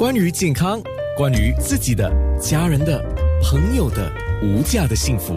[0.00, 0.80] 关于健康，
[1.14, 2.10] 关于自己的、
[2.40, 3.04] 家人的、
[3.42, 4.10] 朋友的
[4.42, 5.34] 无价的幸福，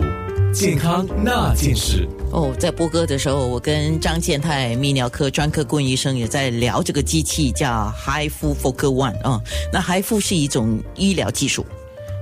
[0.53, 2.07] 健康那件事。
[2.31, 11.65] 哦，在播歌的时候，我跟张建泰泌尿科专科顾问医生也在聊这个机器，叫 HIFU Focal One 啊、那 HIFU 是一种医疗技术，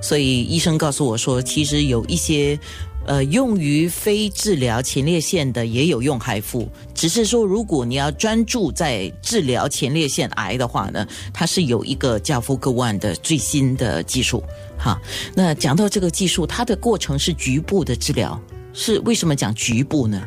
[0.02, 2.60] 所以医生告诉我说，其实有一些
[3.06, 14.44] 呃用于非治疗前列腺的也有用 HIFU，只是说如果你要专注在治疗前列腺癌的话呢，它是有一个叫 Focal One 的最新的技术。
[14.78, 15.00] 哈，
[15.36, 18.40] 那讲到这个技术，它的过程是局部的治疗。
[18.74, 20.26] 是为什么讲局部呢？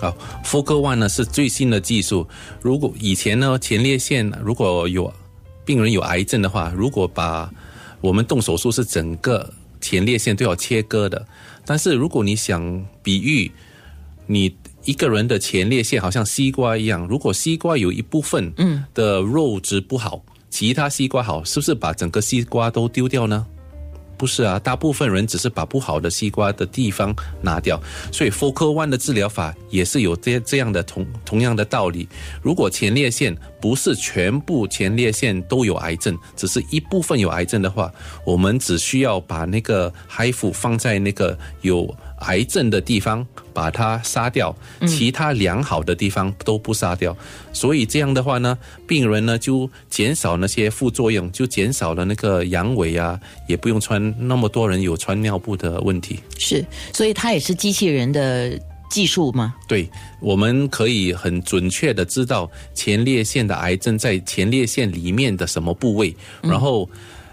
[0.00, 2.26] 好，Focal One 呢是最新的技术。
[2.62, 5.12] 如果以前呢前列腺如果有
[5.64, 7.52] 病人有癌症的话，如果把
[8.00, 11.26] 我们动手术是整个前列腺都要切割的。
[11.64, 13.50] 但是如果你想比喻
[14.26, 23.46] 你一个人的前列腺好像西瓜一样，如果西瓜有一部分嗯的肉质不好，其他西瓜好，是不是把整个西瓜都丢掉呢？
[24.22, 32.08] 不是啊，大部分人只是把不好的西瓜的地方拿掉，所以 Focal One 的治疗法也是有这这样的同同样的道理。
[32.40, 37.92] 如果前列腺不是全部前列腺都有癌症，只是一部分有癌症的话，
[38.24, 44.54] 我们只需要把那个海腐放在那个有癌症的地方，把它杀掉，
[44.86, 47.16] 其他良好的地方都不杀掉。
[47.52, 56.18] 所以这样的话呢，病人呢就减少那些副作用，就减少了那个阳痿啊，也不用穿那么多人有穿尿布的问题。
[56.38, 58.58] 是，所以它也是机器人的
[58.90, 59.54] 技术吗？
[59.68, 59.88] 对，
[60.20, 66.88] 我们可以很准确的知道前列腺的癌症在前列腺里面的什么部位，然后，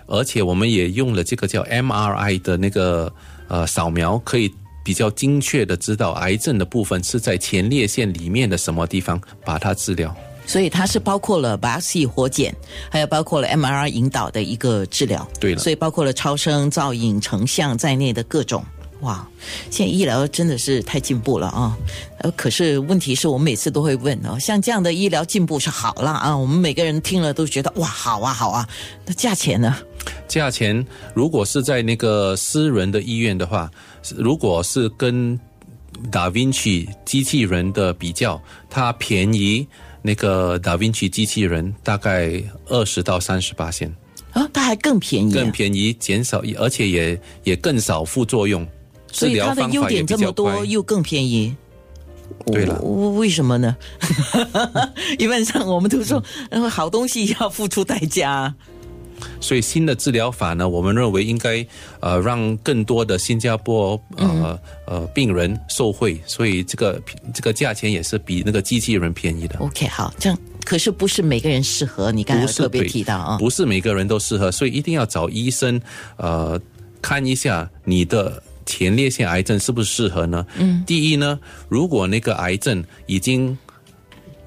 [0.08, 3.12] 而且我们也用了这个叫 MRI 的那个
[3.48, 4.50] 呃扫描，可以
[4.84, 10.16] 比较精确的知道癌症的部分是在前列腺里面的什么地方，把它治疗。
[10.46, 12.56] 所以它是包括了 biopsy 活检，
[12.90, 15.28] 还有包括了 MRI 引导的一个治疗。
[15.40, 18.66] 对了所以包括了超声、造影、成像在内的各种。
[19.02, 19.26] 哇，
[19.70, 21.78] 现在医疗真的是太进步了啊！
[22.18, 28.68] 呃，可是问题是我们每次都会问哦，像这样的医疗进步是好了啊，我们每个人听了都觉得哇，好啊，好啊。
[29.06, 29.78] 那价钱呢？
[30.28, 33.70] 价钱如果是在那个私人的医院的话，
[34.16, 35.38] 如果是跟
[36.12, 39.68] Da Vinci 机器人的比较，它便宜
[40.02, 43.94] 那个 Da Vinci 机器人大概二十到三十八线，
[44.32, 48.66] 啊，它还更便宜、啊，更便宜，减少而且也也更少副作用，
[49.12, 51.56] 所以它的优点这么多，又更便宜。
[52.46, 53.76] 对了我为什么呢？
[55.18, 58.54] 一般上我们都说，呃好东西要付出代价。
[59.40, 61.66] 所以新的治疗法呢，我们认为应该
[62.00, 67.02] 呃让更多的新加坡呃、呃病人受惠，所以这个
[67.34, 69.58] 这个价钱也是比那个机器人便宜的。
[69.60, 72.12] OK，好，这样可是不是每个人适合？
[72.12, 75.82] 你刚才特别提到啊，不是每个人都适合，所以一定要找医生
[76.18, 76.60] 呃
[77.02, 80.46] 看一下你的前列腺癌症是不是适合呢？
[80.58, 83.58] 嗯，第一呢，如果那个癌症已经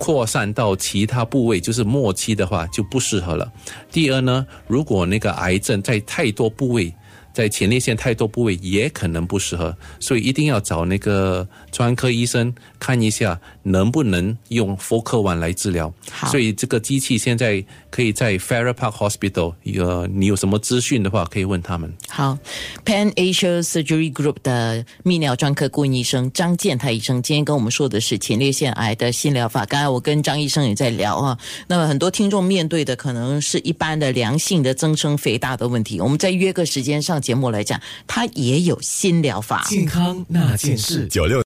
[0.03, 3.53] 扩散到其他部位，就是末期的话，就不适合了。
[3.93, 6.93] 第二呢，如果那个癌症在太多部位，
[7.33, 15.95] 在前列腺太多部位，也可能不适合，所以一定要找那个专科医生看一下，能不能用 Focal One 来治疗。
[16.27, 21.91] 所以这个机器现在可以在 Farrer Park Hospital，呃，你有什么资讯的话，可以问他们。
[22.15, 22.37] 好
[22.85, 29.65] ，Pan Asia Surgery Group 的泌尿专科顾问医生张建泰医生，今天跟我们说的是前列腺癌的新疗法。
[29.65, 39.65] 刚才我跟张医生也在聊啊，那么很多听众面对的可能是一般的良性的增生肥大的问题，我们再约个时间上节目来讲，他也有新疗法。
[39.67, 41.07] 健康那件事。
[41.07, 41.41] 九六